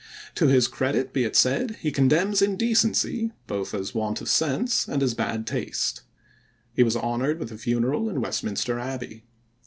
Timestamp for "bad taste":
5.15-6.01